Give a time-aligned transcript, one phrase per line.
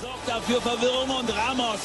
[0.00, 1.80] Sorgt dafür Verwirrung und Ramos,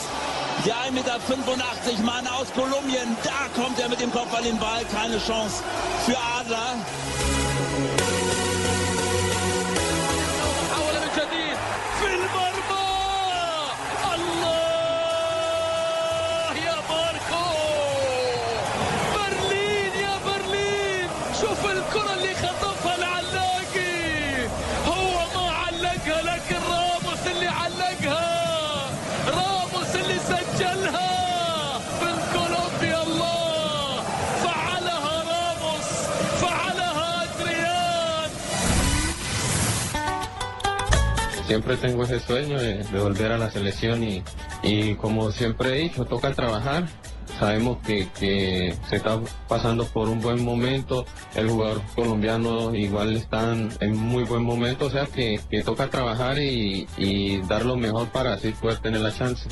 [0.65, 4.85] der 1,85 Meter Mann aus Kolumbien, da kommt er mit dem Kopf an den Ball,
[4.85, 5.61] keine Chance
[6.05, 6.75] für Adler.
[41.55, 44.21] Siempre tengo ese sueño de, volver a la selección y,
[44.61, 46.85] y como siempre he dicho, toca trabajar.
[47.39, 53.53] Sabemos que, que se está pasando por un buen momento, el jugador colombiano igual está
[53.79, 58.09] en muy buen momento, o sea que, que toca trabajar y, y dar lo mejor
[58.09, 59.47] para así poder tener la chance.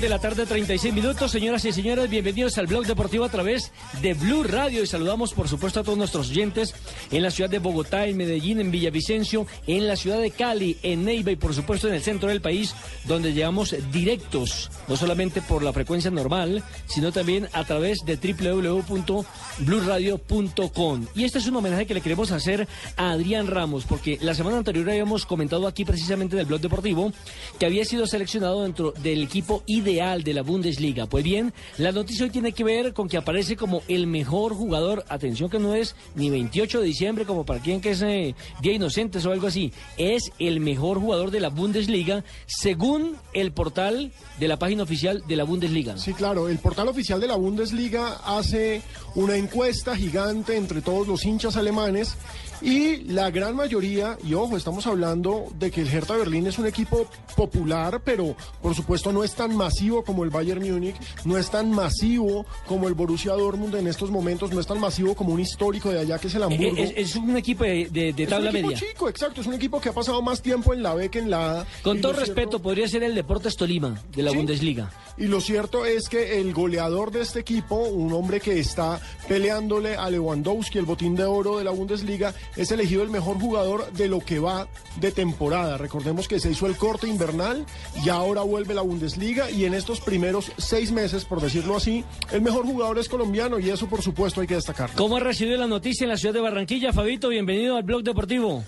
[0.00, 1.30] de la tarde, 36 minutos.
[1.30, 3.70] Señoras y señores, bienvenidos al Blog Deportivo a través
[4.04, 4.82] de Blue Radio.
[4.82, 6.74] Y saludamos, por supuesto, a todos nuestros oyentes
[7.10, 11.06] en la ciudad de Bogotá, en Medellín, en Villavicencio, en la ciudad de Cali, en
[11.06, 12.74] Neiva y, por supuesto, en el centro del país,
[13.06, 21.06] donde llegamos directos, no solamente por la frecuencia normal, sino también a través de www.bluradio.com.
[21.14, 22.68] Y este es un homenaje que le queremos hacer
[22.98, 27.10] a Adrián Ramos, porque la semana anterior habíamos comentado aquí precisamente del blog deportivo
[27.58, 31.06] que había sido seleccionado dentro del equipo ideal de la Bundesliga.
[31.06, 35.04] Pues bien, la noticia hoy tiene que ver con que aparece como el mejor jugador.
[35.08, 38.72] Atención que no es ni 28 de diciembre como para quien que es eh, Día
[38.72, 39.72] Inocentes o algo así.
[39.96, 45.36] Es el mejor jugador de la Bundesliga según el portal de la página oficial de
[45.36, 45.96] la Bundesliga.
[45.98, 48.82] Sí, claro, el portal oficial de la Bundesliga hace
[49.14, 52.16] una encuesta gigante entre todos los hinchas alemanes
[52.62, 56.66] y la gran mayoría, y ojo, estamos hablando de que el Hertha Berlín es un
[56.66, 57.06] equipo
[57.36, 61.70] popular, pero por supuesto no es tan masivo como el Bayern Múnich, no es tan
[61.70, 65.90] masivo como el Borussia Dortmund en estos momentos, no es tan masivo como un histórico
[65.90, 66.76] de allá que es el Hamburgo.
[66.76, 68.86] Eh, Es, es un equipo de, de- de Es tabla un equipo media.
[68.88, 71.30] chico, exacto, es un equipo que ha pasado más tiempo en la B que en
[71.30, 71.66] la A.
[71.82, 74.36] Con todo cierto- respeto, podría ser el Deportes Tolima de la Sí.
[74.36, 74.90] Bundesliga.
[75.16, 79.96] Y lo cierto es que el goleador de este equipo, un hombre que está peleándole
[79.96, 84.08] a Lewandowski el botín de oro de la Bundesliga, es elegido el mejor jugador de
[84.08, 84.68] lo que va
[85.00, 85.78] de temporada.
[85.78, 87.66] Recordemos que se hizo el corte invernal
[88.04, 92.42] y ahora vuelve la Bundesliga y en estos primeros seis meses, por decirlo así, el
[92.42, 94.96] mejor jugador es colombiano y eso por supuesto hay que destacarlo.
[94.96, 97.28] ¿Cómo ha recibido la noticia en la ciudad de Barranquilla, Fabito?
[97.28, 98.64] Bienvenido al blog deportivo.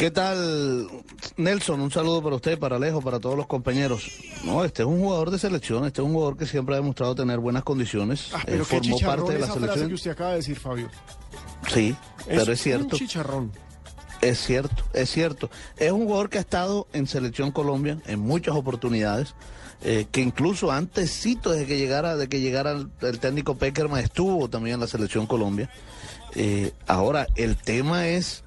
[0.00, 0.88] ¿Qué tal,
[1.36, 1.78] Nelson?
[1.78, 4.10] Un saludo para usted, para Alejo, para todos los compañeros.
[4.44, 7.14] No, este es un jugador de selección, este es un jugador que siempre ha demostrado
[7.14, 8.30] tener buenas condiciones.
[8.32, 9.92] Ah, eh, pero qué formó parte de la esa frase que selección.
[9.92, 10.88] usted acaba de decir, Fabio.
[11.72, 12.96] Sí, pero es cierto.
[12.96, 13.52] Un chicharrón.
[14.20, 15.50] Es cierto, es cierto.
[15.78, 19.34] Es un jugador que ha estado en Selección Colombia en muchas oportunidades,
[19.82, 24.50] eh, que incluso antesito de que llegara, de que llegara el, el técnico Peckerman estuvo
[24.50, 25.70] también en la Selección Colombia.
[26.34, 28.44] Eh, ahora, el tema es,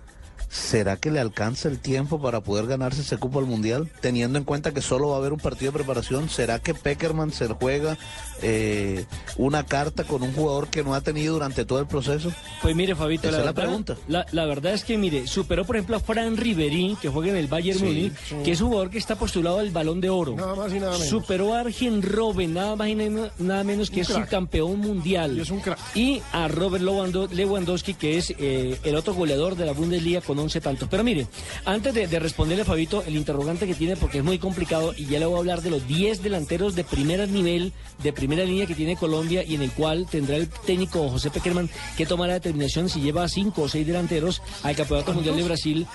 [0.54, 3.90] ¿será que le alcanza el tiempo para poder ganarse ese cupo al Mundial?
[4.02, 7.32] Teniendo en cuenta que solo va a haber un partido de preparación, ¿será que Peckerman
[7.32, 7.98] se juega
[8.42, 9.06] eh,
[9.38, 12.32] una carta con un jugador que no ha tenido durante todo el proceso?
[12.62, 13.98] Pues mire, Fabito, Esa la, es la verdad, pregunta.
[14.08, 17.38] La, la verdad es que, mire, superó, por ejemplo, a Fran Riverí, que juega en
[17.38, 18.36] el Bayern Sí, Múnich, sí.
[18.44, 20.36] que es un jugador que está postulado al Balón de Oro.
[20.36, 21.08] Nada más y nada menos.
[21.08, 24.24] Superó a Arjen Robben, nada más y nada nada menos que Un es crack.
[24.26, 25.38] subcampeón mundial.
[25.38, 25.80] Y es un crack.
[25.96, 30.40] Y a Robert Lewando- Lewandowski, que es eh, el otro goleador de la Bundesliga con
[30.44, 30.90] 11 tantos.
[30.90, 31.28] Pero mire,
[31.66, 35.20] antes de, de responderle, Fabito, el interrogante que tiene, porque es muy complicado, y ya
[35.20, 38.76] le voy a hablar de los 10 delanteros de primer nivel, de primera línea que
[38.76, 42.90] tiene Colombia, y en el cual tendrá el técnico José Peckerman que tomar la determinación
[42.90, 45.88] si lleva 5 o 6 delanteros al Campeonato Mundial de Brasil.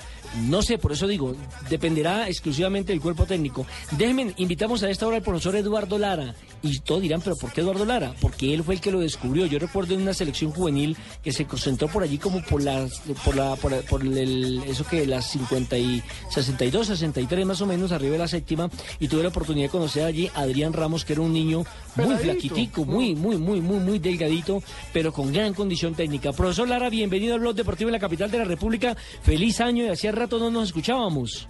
[0.46, 1.34] No sé, por eso digo,
[1.70, 3.66] dependerá exclusivamente del cuerpo técnico.
[3.92, 6.34] Déjenme, invitamos a esta hora al profesor Eduardo Lara.
[6.62, 8.14] Y todos dirán, ¿pero por qué Eduardo Lara?
[8.20, 9.46] Porque él fue el que lo descubrió.
[9.46, 13.36] Yo recuerdo en una selección juvenil que se concentró por allí como por las, por
[13.36, 18.12] la, por, por el, eso que las 50 y 62, 63 más o menos, arriba
[18.12, 18.68] de la séptima,
[19.00, 21.64] y tuve la oportunidad de conocer allí a Adrián Ramos, que era un niño
[21.96, 22.24] muy Peladito.
[22.24, 24.62] flaquitico, muy, muy, muy, muy, muy delgadito,
[24.92, 26.32] pero con gran condición técnica.
[26.32, 28.94] Profesor Lara, bienvenido al Blog Deportivo en la capital de la República.
[29.22, 31.48] Feliz año y hacía rato no nos escuchábamos.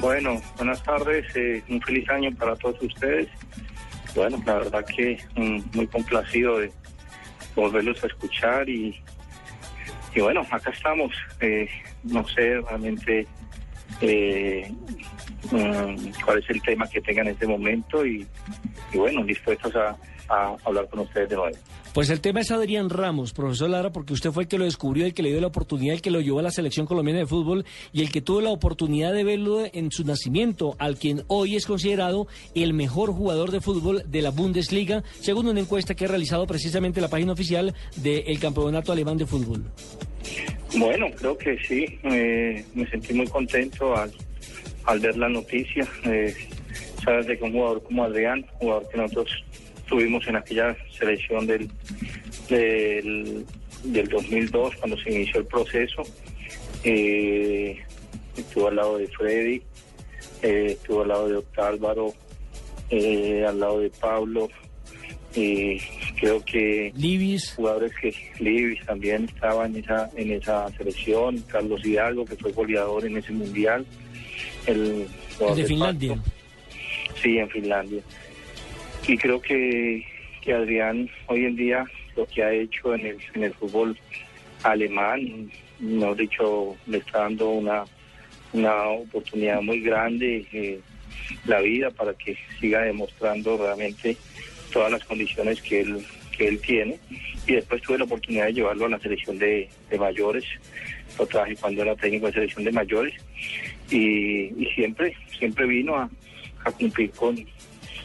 [0.00, 3.28] Bueno, buenas tardes, eh, un feliz año para todos ustedes
[4.14, 6.72] bueno, la verdad que mm, muy complacido de
[7.54, 9.00] volverlos a escuchar y,
[10.14, 11.12] y bueno, acá estamos.
[11.40, 11.68] Eh,
[12.04, 13.26] no sé realmente
[14.00, 14.72] eh,
[15.50, 18.26] mm, cuál es el tema que tengan en este momento y,
[18.94, 19.96] bueno, dispuestos a
[20.64, 21.56] hablar con ustedes de nuevo.
[21.92, 25.06] Pues el tema es Adrián Ramos, profesor Lara, porque usted fue el que lo descubrió,
[25.06, 27.26] el que le dio la oportunidad, el que lo llevó a la selección colombiana de
[27.26, 31.56] fútbol y el que tuvo la oportunidad de verlo en su nacimiento, al quien hoy
[31.56, 36.08] es considerado el mejor jugador de fútbol de la Bundesliga, según una encuesta que ha
[36.08, 39.64] realizado precisamente la página oficial del Campeonato Alemán de Fútbol.
[40.76, 41.98] Bueno, creo que sí.
[42.04, 45.88] eh, me sentí muy contento al, ver la noticia.
[46.04, 46.34] Eh,
[47.04, 49.44] sabes de que un jugador como Adrián, jugador que nosotros
[49.90, 51.68] tuvimos en aquella selección del,
[52.48, 53.44] del,
[53.84, 56.02] del 2002, cuando se inició el proceso,
[56.84, 57.76] eh,
[58.36, 59.62] estuvo al lado de Freddy,
[60.42, 62.14] eh, estuvo al lado de Octálvaro,
[62.88, 64.48] eh, al lado de Pablo.
[65.34, 65.78] Y
[66.18, 72.24] creo que Libis, jugadores que Libis también estaba en esa en esa selección, Carlos Hidalgo
[72.24, 73.86] que fue goleador en ese mundial,
[74.66, 75.06] el,
[75.38, 76.14] de de Finlandia.
[76.16, 76.30] Pasto.
[77.22, 78.02] Sí, en Finlandia.
[79.10, 80.06] Y creo que,
[80.40, 81.84] que Adrián hoy en día
[82.14, 83.98] lo que ha hecho en el, en el fútbol
[84.62, 87.82] alemán, mejor dicho, le está dando una,
[88.52, 90.78] una oportunidad muy grande eh,
[91.44, 94.16] la vida para que siga demostrando realmente
[94.72, 96.06] todas las condiciones que él,
[96.38, 97.00] que él tiene.
[97.48, 100.44] Y después tuve la oportunidad de llevarlo a la selección de, de mayores,
[101.18, 103.14] lo traje cuando era técnico de selección de mayores
[103.90, 106.08] y, siempre, siempre vino a
[106.78, 107.44] cumplir con,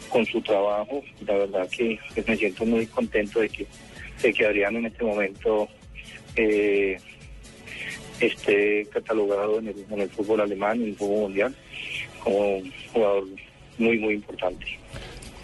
[0.09, 1.03] con su trabajo.
[1.25, 3.67] La verdad que, me siento muy contento de que,
[4.21, 5.67] de que Adrián en este momento
[6.35, 6.97] eh,
[8.19, 11.55] esté catalogado en el, en el fútbol alemán, en el fútbol mundial,
[12.23, 13.25] como un jugador
[13.77, 14.65] muy, muy importante.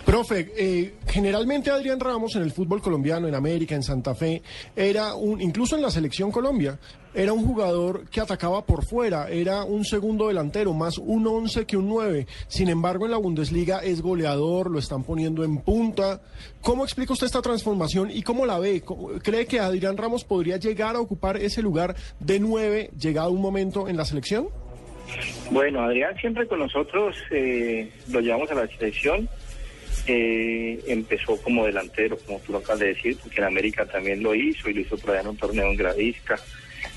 [0.05, 4.41] Profe, eh, generalmente Adrián Ramos en el fútbol colombiano, en América, en Santa Fe,
[4.75, 6.79] era un, incluso en la selección Colombia,
[7.13, 11.77] era un jugador que atacaba por fuera, era un segundo delantero, más un 11 que
[11.77, 12.25] un 9.
[12.47, 16.21] Sin embargo, en la Bundesliga es goleador, lo están poniendo en punta.
[16.61, 18.81] ¿Cómo explica usted esta transformación y cómo la ve?
[18.81, 23.41] ¿Cómo- ¿Cree que Adrián Ramos podría llegar a ocupar ese lugar de 9 llegado un
[23.41, 24.47] momento en la selección?
[25.51, 29.29] Bueno, Adrián siempre con nosotros eh, lo llevamos a la selección.
[30.07, 34.33] Eh, empezó como delantero, como tú lo acabas de decir, porque en América también lo
[34.33, 36.39] hizo y lo hizo por en un torneo en Gradisca.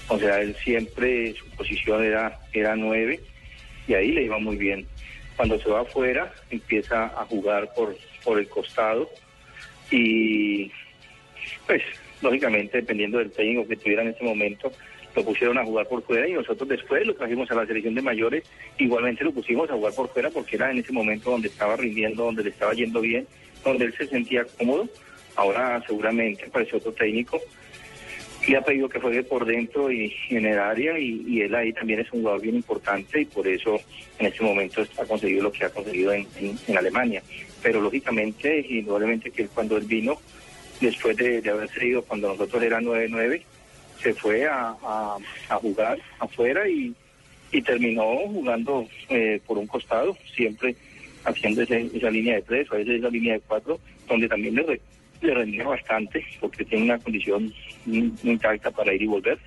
[0.08, 3.20] O sea, él siempre, su posición era, era nueve
[3.86, 4.86] y ahí le iba muy bien.
[5.36, 9.10] Cuando se va afuera, empieza a jugar por, por el costado
[9.90, 10.70] y
[11.66, 11.82] pues
[12.22, 14.72] lógicamente dependiendo del técnico que tuviera en ese momento
[15.14, 18.02] lo pusieron a jugar por fuera y nosotros después lo trajimos a la selección de
[18.02, 18.44] mayores
[18.78, 22.24] igualmente lo pusimos a jugar por fuera porque era en ese momento donde estaba rindiendo
[22.24, 23.26] donde le estaba yendo bien
[23.64, 24.88] donde él se sentía cómodo
[25.36, 27.40] ahora seguramente apareció otro técnico
[28.48, 31.54] le ha pedido que juegue por dentro y, y en el área y, y él
[31.54, 33.80] ahí también es un jugador bien importante y por eso
[34.18, 36.26] en este momento ha conseguido lo que ha conseguido en,
[36.76, 37.22] Alemania.
[37.62, 40.20] Pero lógicamente, indudablemente que cuando él vino,
[40.80, 43.42] después de, de haberse ido cuando nosotros era 9-9,
[44.04, 45.18] se fue a, a-
[45.56, 46.94] jugar afuera y,
[47.50, 50.76] y terminó jugando eh, por un costado, siempre
[51.24, 54.62] haciendo ese- esa línea de tres a veces esa línea de cuatro, donde también le,
[54.64, 54.80] re-
[55.22, 57.52] le rendía bastante porque tiene una condición
[57.86, 59.38] muy intacta para ir y volver.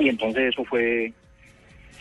[0.00, 1.12] Y entonces eso fue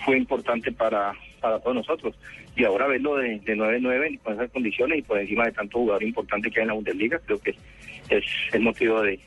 [0.03, 2.15] fue importante para, para todos nosotros.
[2.55, 6.01] Y ahora verlo de, de 9-9 con esas condiciones y por encima de tanto jugador
[6.03, 7.53] importante que hay en la Bundesliga, creo que
[8.09, 9.19] es el motivo de,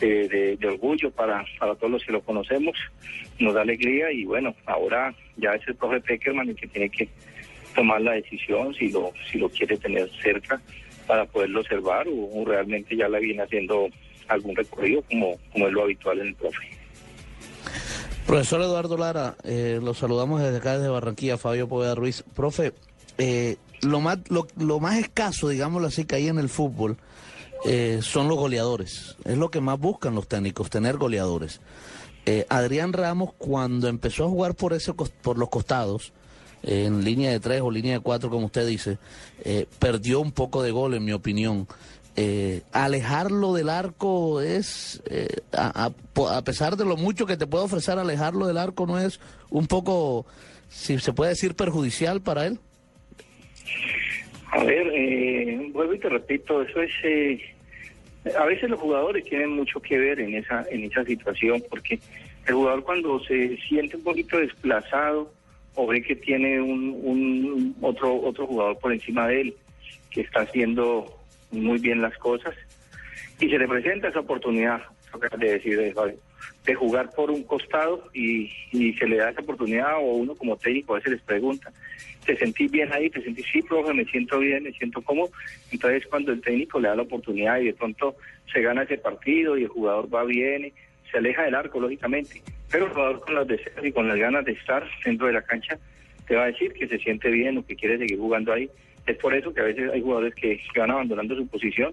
[0.00, 2.76] de, de- de orgullo para, para todos los que lo conocemos.
[3.38, 7.08] Nos da alegría y bueno, ahora ya es el profe Peckerman el que tiene que
[7.74, 10.60] tomar la decisión si lo, si lo quiere tener cerca
[11.06, 13.88] para poderlo observar o, realmente ya la viene haciendo
[14.28, 16.58] algún recorrido como, como es lo habitual en el profe.
[18.26, 22.22] Profesor Eduardo Lara, eh, lo saludamos desde acá, desde Barranquilla, Fabio Poveda Ruiz.
[22.36, 22.72] Profe,
[23.18, 26.96] eh, lo, más, lo, lo más escaso, digámoslo así, que hay en el fútbol
[27.64, 29.16] eh, son los goleadores.
[29.24, 31.60] Es lo que más buscan los técnicos, tener goleadores.
[32.26, 36.12] Eh, Adrián Ramos, cuando empezó a jugar por, ese, por los costados,
[36.62, 38.98] eh, en línea de tres o línea de cuatro, como usted dice,
[39.44, 41.66] eh, perdió un poco de gol, en mi opinión.
[42.16, 45.00] Eh, alejarlo del arco es,
[45.52, 45.90] a,
[46.26, 49.66] a- pesar de lo mucho que te puede ofrecer alejarlo del arco, no es un
[49.66, 50.26] poco,
[50.68, 52.58] si se puede decir, perjudicial para él.
[54.52, 56.90] A ver, eh, vuelvo y te repito, eso es...
[58.38, 61.98] a veces los jugadores tienen mucho que ver en esa, en esa situación, porque
[62.46, 65.32] el jugador cuando se siente un poquito desplazado
[65.74, 69.54] o ve que tiene un, otro, otro jugador por encima de él
[70.10, 71.06] que está haciendo
[71.50, 72.54] muy bien las cosas
[73.40, 74.82] y se le presenta esa oportunidad,
[75.38, 75.94] de decir,
[76.64, 80.56] de, jugar por un costado y, y se le da esa oportunidad o uno como
[80.56, 81.72] técnico a veces les pregunta,
[82.24, 83.10] ¿te sentís bien ahí?
[83.10, 83.46] ¿Te sentís?
[83.52, 85.30] Sí, profe, me siento bien, me siento cómodo.
[85.72, 88.16] Entonces cuando el técnico le da la oportunidad y de pronto
[88.52, 90.72] se gana ese partido y el jugador va bien,
[91.10, 94.44] se aleja del arco, lógicamente, pero el jugador con las deseos y con las ganas
[94.44, 95.78] de estar dentro de la cancha
[96.26, 98.70] te va a decir que se siente bien o que quiere seguir jugando ahí.
[99.06, 101.92] Es por eso que a veces hay jugadores que van abandonando su posición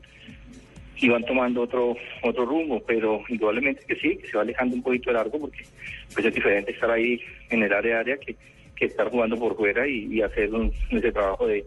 [1.00, 4.84] y van tomando otro otro rumbo, pero indudablemente que sí, que se va alejando un
[4.84, 5.64] poquito del arco porque
[6.14, 8.36] pues es diferente estar ahí en el área área que,
[8.76, 11.66] que estar jugando por fuera y, hacer un, ese trabajo de,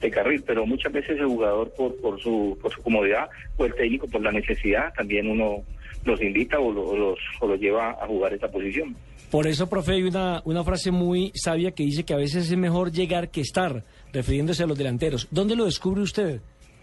[0.00, 3.74] de carril, pero muchas veces el jugador por, por su por su comodidad o el
[3.74, 5.62] técnico por la necesidad también uno
[6.04, 8.96] los invita o, lo- los o los lleva a jugar esta posición.
[9.30, 12.56] Por eso, profe, hay una, una frase muy sabia que dice que a veces es
[12.58, 15.26] mejor llegar que estar, refiriéndose a los delanteros.
[15.30, 16.40] ¿Dónde lo descubre usted?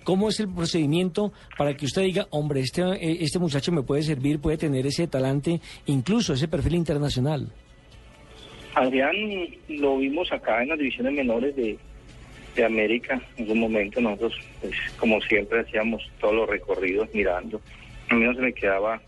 [0.10, 4.02] ¿Cómo es el procedimiento para que usted diga, hombre, este, eh, este muchacho me puede
[4.02, 7.48] servir, puede tener ese talante, incluso ese perfil internacional?
[8.74, 9.16] Adrián
[9.68, 11.78] lo vimos acá en las divisiones menores de,
[12.56, 14.02] de América en un momento.
[14.02, 17.62] Nosotros pues, como siempre hacíamos todos los recorridos mirando.
[18.10, 19.00] A mí no se me quedaba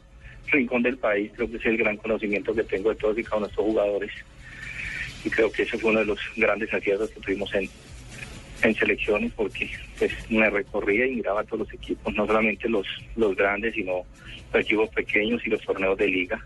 [0.51, 1.31] rincón del país.
[1.35, 3.65] Creo que es el gran conocimiento que tengo de todos y cada uno de estos
[3.65, 4.11] jugadores.
[5.25, 7.67] Y creo que ese fue uno de los grandes aciertos que tuvimos en,
[8.63, 13.35] en selecciones porque pues me recorría y miraba todos los equipos no solamente los los
[13.35, 14.03] grandes sino
[14.53, 16.43] los equipos pequeños y los torneos de liga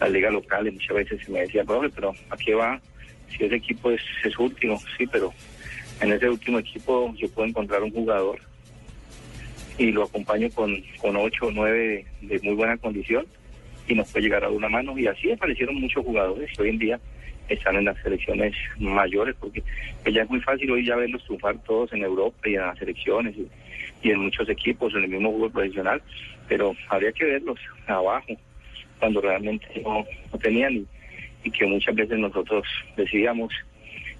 [0.00, 2.80] las ligas locales muchas veces se me decía profe pero a qué va
[3.28, 5.32] si ese equipo es, es último sí pero
[6.00, 8.40] en ese último equipo yo puedo encontrar un jugador
[9.78, 13.26] y lo acompaño con, con ocho o nueve de, de muy buena condición
[13.88, 14.96] y nos puede llegar a una mano.
[14.98, 17.00] Y así aparecieron muchos jugadores hoy en día
[17.54, 19.62] están en las selecciones mayores, porque
[20.10, 23.34] ya es muy fácil hoy ya verlos triunfar todos en Europa y en las selecciones
[24.02, 26.02] y, en muchos equipos, en el mismo fútbol profesional,
[26.48, 28.34] pero habría que verlos abajo,
[28.98, 30.04] cuando realmente no,
[30.40, 30.86] tenían
[31.44, 32.64] y, que muchas veces nosotros
[32.96, 33.52] decíamos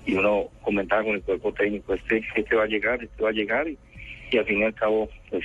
[0.07, 3.33] y uno comentaba con el cuerpo técnico, este, este va a llegar, este va a
[3.33, 3.79] llegar y,
[4.31, 5.45] y al fin y al cabo, pues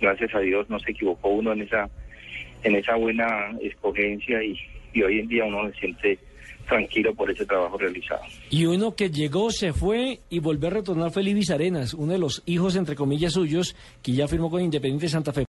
[0.00, 1.88] gracias a Dios no se equivocó uno en esa
[2.62, 4.58] en esa buena escogencia y,
[4.92, 6.18] y hoy en día uno se siente
[6.66, 8.22] tranquilo por ese trabajo realizado.
[8.50, 12.18] Y uno que llegó, se fue y volvió a retornar fue Libis Arenas, uno de
[12.18, 15.44] los hijos, entre comillas, suyos, que ya firmó con Independiente Santa Fe.